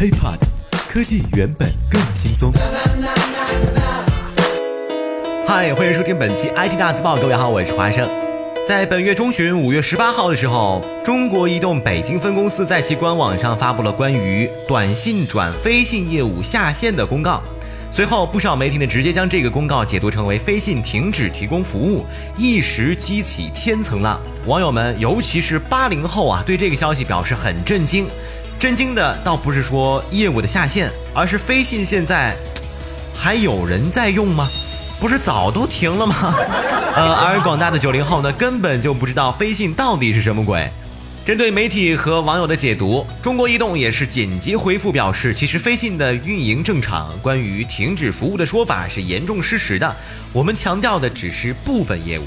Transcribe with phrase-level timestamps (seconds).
[0.00, 0.38] HiPod，
[0.88, 2.50] 科技原本更轻松。
[5.46, 8.08] 嗨，欢迎收听本期 IT 大字报，各位好，我是华生。
[8.66, 17.42] 在本月中旬，五月十八号的时候，中国移动北京分公司在其官网上发布了关于短信转飞信业务下线的公告。
[17.92, 22.06] 随后，不少媒体呢直接将这个公告解读成为飞信停止提供服务，
[22.38, 24.18] 一时激起千层浪。
[24.46, 28.06] 网友们，尤其是八零后啊，对这个消息表示很震惊。
[28.60, 32.36] 震惊的倒不是说业务的下线，而是飞信现在
[33.14, 34.46] 还有人在用吗？
[35.00, 36.34] 不是早都停了吗？
[36.94, 40.70] 呃，而广大的九零后呢，根本就不知道飞信到底是什么鬼。
[41.24, 49.96] 针对媒体和网友的解读，中国移动也是紧急回复表示，其实飞信的运营正常，关于停止服务的说法是严重失实的。
[50.34, 52.24] 我们强调的只是部分业务。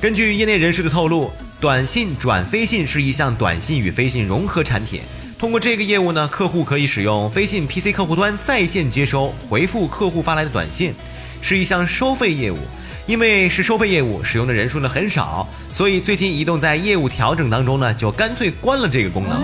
[0.00, 5.00] 根据业内人士的透露，短信转飞信是一项短信与飞信融合产品。
[5.38, 10.94] 通过这个业务呢，客户可以使用飞信 PC 客户端在线接收、回复客户发来的短信，
[11.42, 12.58] 是一项收费业务。
[13.06, 19.42] 因为是收费业务，使用的人数呢很少，所以最近移动在业务调整当中呢，就干脆关了这个功能。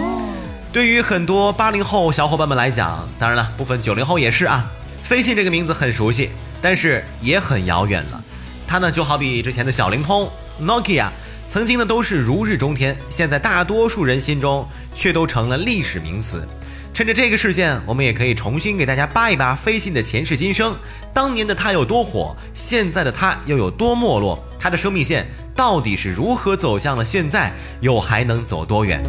[0.73, 4.65] 对于很多八零后小伙伴们来讲，当然了，部分九零后也是啊。
[5.03, 6.31] 飞信这个名字很熟悉，
[6.63, 8.25] 但是也很遥远了。
[8.67, 10.27] 它呢就好比之前的小灵通、
[10.63, 11.09] Nokia，
[11.51, 16.47] 曾经呢都是如日中天，现在大多数人心中却都成了历史名词。
[16.95, 20.73] 趁着这个事件，我们也可以重新给大家扒一扒飞信的前世今生。
[21.13, 24.39] 当年的它有多火，现在的它又有多没落？
[24.61, 29.03] 它的生命线到底是如何走向了现在，又还能走多远？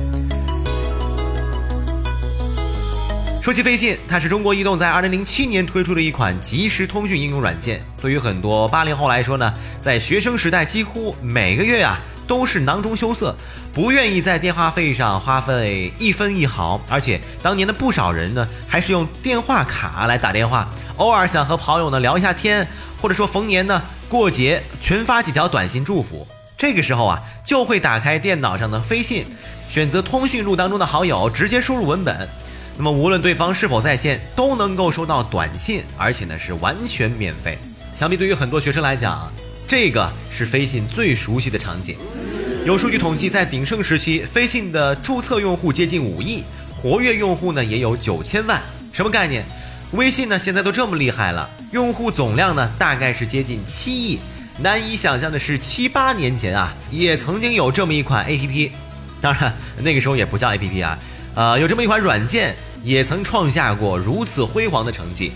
[3.44, 7.84] 说起飞信，它是中国移动在2007年推出的一款即时通讯应用软件。
[8.02, 12.00] 对于很多八零后来说呢，在学生时代，几乎每个月啊。
[12.32, 13.36] 都是囊中羞涩，
[13.74, 20.66] 不愿意在电话费上花费一分一毫，而且当年的不少人呢，还是用电话卡来打电话，
[20.96, 22.66] 偶尔想和跑友呢聊一下天，
[23.02, 26.26] 或者说逢年呢过节群发几条短信祝福，
[26.58, 29.26] 这个时候啊，就会打开电脑上的飞信，
[29.68, 32.30] 选择通讯录当中的好友，直接输入文本，
[32.78, 37.58] 那么无论对方是否在线，都能够收到短信，而且呢是完全免费。
[37.94, 39.30] 想必对于很多学生来讲，
[39.72, 41.96] 这个是飞信最熟悉的场景。
[42.66, 48.62] 有数据统计，在鼎盛时期，飞信的注册用户接近五亿，活跃用户呢也有九千万。
[48.92, 49.46] 什么概念？
[49.94, 54.20] 微信呢现在都这么厉害了，用户总量呢大概是接近七亿。
[54.60, 58.72] 难以想象的是，七八年前啊，也曾经有这么一款 APP，
[59.22, 61.00] 当然那个时候也不叫 APP 啊，
[61.34, 62.54] 呃，有这么一款软件
[62.84, 65.32] 也曾创下过如此辉煌的成绩。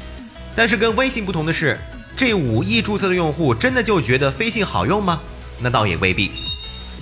[0.54, 1.80] 但是跟微信不同的是，
[2.18, 5.20] 这五亿注册的用户真的就觉得飞信好用吗？
[5.60, 6.32] 那倒也未必。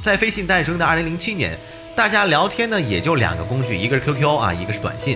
[0.01, 1.56] 在飞信诞生的二零零七年，
[1.96, 5.16] 大家聊天呢也就两个工具，一个是 QQ 啊，一个是短信。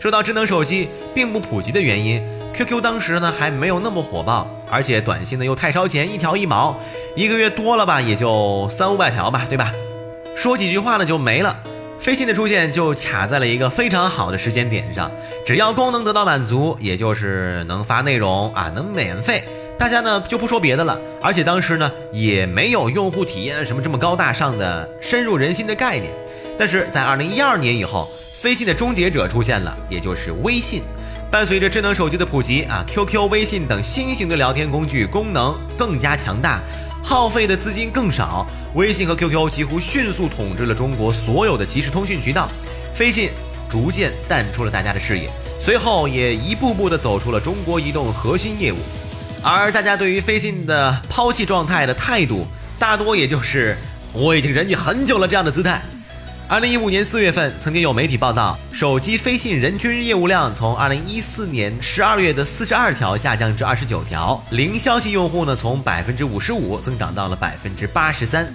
[0.00, 2.22] 说到智能手机并不普及的原因
[2.54, 6.74] ，QQ 当时呢还没有那么火爆，而且短信呢又太烧钱，一条一毛，
[7.14, 9.70] 一个月多了吧也就三五百条吧，对吧？
[10.34, 11.54] 说几句话呢就没了。
[12.00, 15.10] 飞信的出现就卡在了一个非常好的时间点上，
[15.44, 19.44] 只要功能得到满足，也就是能发内容啊，能免费。
[19.78, 26.10] 大家呢就不说别的了，而且当时呢也没有用户体验什么这么高大上的深入人心的概念。
[26.58, 30.82] 但是在二零一二年以后，飞信的终结者出现了，也就是微信。
[31.30, 36.60] 伴随着智能手机的普及啊，QQ、微信等新型的聊天工具功能更加强大，
[37.02, 42.48] 耗费的资金更少，微信和 QQ 几乎迅速统治了中国所有的即时通讯渠道，
[42.94, 43.30] 飞信
[43.68, 45.28] 逐渐淡出了大家的视野，
[45.58, 48.76] 随后也一步步的走出了中国移动核心业务。
[49.42, 52.46] 而大家对于飞信的抛弃状态的态度，
[52.78, 53.76] 大多也就是
[54.12, 55.82] 我已经忍你很久了这样的姿态。
[56.50, 68.52] 二零一五年四月份，曾经有媒体报道，手机飞信人均业务量从二零一四年十二月的四十二条下降至二十九条，零消息用户呢从百分之五十五增长到了百分之八十三。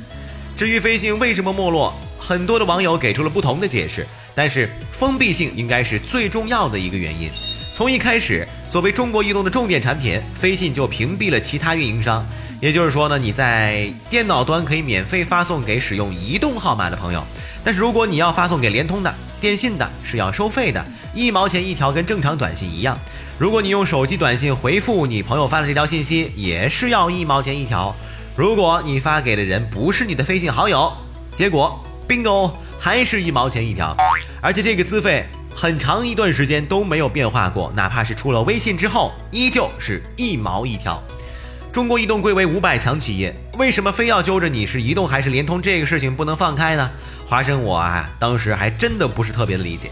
[0.58, 7.30] 至于飞信为什么没落，很多的网友给出了不同的解释，但是封闭性应该是最重要的一个原因。
[7.74, 12.26] 从一开始，作为中国移动的重点产品，飞信就屏蔽了其他运营商。
[12.66, 17.24] 也就是说呢，你在电脑端可以免费发送给使用移动号码的朋友，
[17.64, 20.84] 但是如果你要发送给联通的、电信的，是要收费的，
[21.14, 22.98] 一毛钱一条，跟正常短信一样。
[23.38, 27.96] 如果你用手机短信回复你朋友发的这条信息，也是要一毛钱一条。
[28.36, 30.92] 如果你发给的人不是你的飞信好友，
[31.36, 31.80] 结果
[32.10, 33.96] bingo 还是一毛钱一条，
[34.42, 35.24] 而且这个资费。
[35.58, 41.02] 很长一段时间都没有变化过，哪怕是出了微信之后，依旧是一毛一条。
[41.76, 46.90] 中国移动贵为五百强企业，为什么非要揪着你是移动还是联通这个事情不能放开呢？
[47.28, 49.92] 华生我啊，当时还真的不是特别的理解。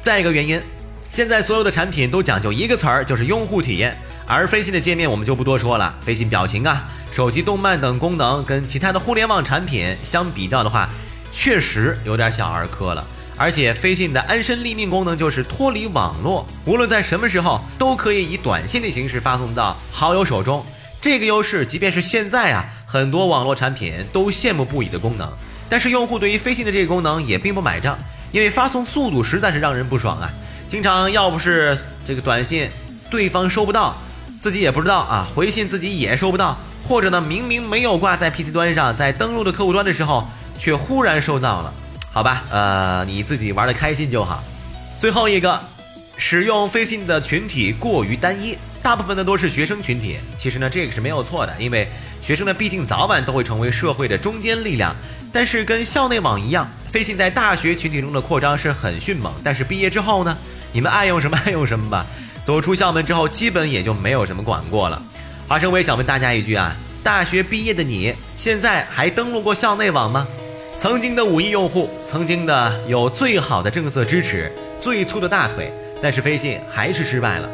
[0.00, 0.60] 再一个原因，
[1.08, 3.96] 现在所有的产品都讲究一个词儿，就是用户体验。
[4.26, 10.88] 而飞信的界面我们就不多说了，飞信表情啊、手机动漫等功能跟其他的互联网产品相比较的话，
[11.30, 13.06] 确实有点小儿科了。
[13.36, 20.66] 而且飞信的安身立命功能就是脱离网络，无论在什么时候都可以以短信的形式发送到好友手中。
[21.00, 25.30] 这个优势，即便是现在啊，很多网络产品都羡慕不已的功能。
[25.68, 27.96] 但是用户对于飞信的这个功能也并不买账，
[28.32, 30.30] 因为发送速度实在是让人不爽啊！
[30.66, 32.68] 经常要不是这个短信
[33.10, 33.96] 对方收不到，
[34.40, 40.26] 自己也不知道啊，回信自己也收不到，或者呢明明没有挂在 PC 端上，在登录的客户端的时候
[40.58, 41.72] 却忽然收到了。
[42.10, 44.42] 好吧，呃，你自己玩的开心就好。
[44.98, 45.60] 最后一个，
[46.16, 50.18] 使用飞信的群体过于单一，大部分的都是学生群体。
[50.36, 51.86] 其实呢，这个是没有错的，因为
[52.22, 54.94] 学生呢，毕竟早晚都会成为社会的中坚力量。
[55.32, 59.32] 但是跟校内网一样，飞信在大学群体中的扩张是很迅猛。
[59.44, 60.36] 但是毕业之后呢，
[60.72, 62.06] 你们爱用什么爱用什么吧。
[62.42, 65.02] 走出校门之后，基本也就没有什么管过了。
[65.46, 70.26] 华生，我也想问大家一句啊，大学毕业的你，现在还登录过校内网吗？
[70.78, 77.50] 曾经的五亿用户，曾经的有最好的政策支持，最粗的大腿，但是飞信还是失败了。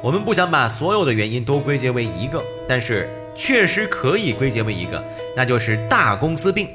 [0.00, 5.02] 我们不想把所有的原因都归结为一个，但是确实可以归结为一个，
[5.36, 6.68] 那就是大公司病，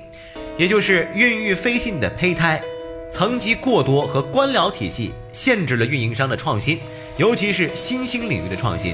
[0.58, 2.62] 也就是孕育飞信的胚胎，
[3.10, 6.80] 层级过多和官僚体系限制了运营商的创新，
[7.16, 8.94] 尤其是新兴领域的创新。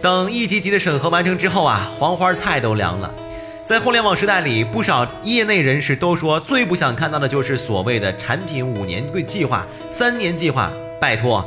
[0.00, 3.12] 等一级级的审核完成之后啊，黄花菜都凉了。
[3.64, 10.70] 在互联网时代里，不少业内人士都说，最不想看到的就是所谓的产品五年计划、三年计划。
[10.98, 11.46] 拜托，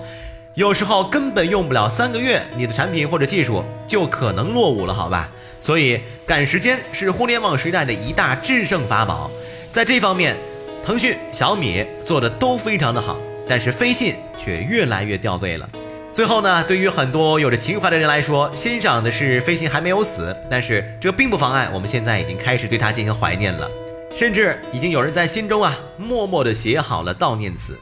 [0.60, 5.30] 有时候根本用不了三个月，你的产品或者技术就可能落伍了，好吧？
[5.62, 9.32] 所以赶时间是互联网时代的一大制胜法宝。
[9.72, 10.36] 在这方面，
[10.84, 13.18] 腾讯、小米做的都非常的好，
[13.48, 15.70] 但是飞信却越来越掉队了。
[16.12, 23.66] 最后呢，对于很多有着情怀的人来说，欣赏的是飞信还没有死，但是这并不妨碍我们现在已经开始对它进行怀念了，
[24.14, 27.80] 甚至已经有人在心中啊默默的写好了悼念词。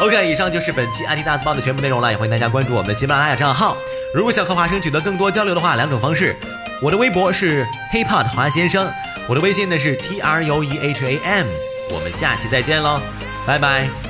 [0.00, 3.76] OK，以上就是本期 IT 大字报的全部内容了，也欢迎大家关注我们的喜马拉雅账号。
[4.14, 6.34] 如果想和华生取得更多交流的话，两种方式，
[6.80, 8.90] 我的微博是 HipHop 华先生，
[9.28, 11.46] 我的微信呢是 T R U E H A M，
[11.90, 12.98] 我们下期再见喽，
[13.46, 14.09] 拜拜。